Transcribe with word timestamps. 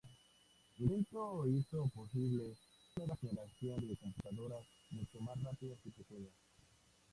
El 0.79 0.85
invento 0.85 1.45
hizo 1.45 1.87
posible 1.93 2.41
una 2.95 3.05
nueva 3.05 3.15
generación 3.19 3.87
de 3.87 3.97
computadoras 3.97 4.65
mucho 4.89 5.19
más 5.19 5.39
rápidas 5.43 5.77
y 5.85 5.91
pequeñas. 5.91 6.33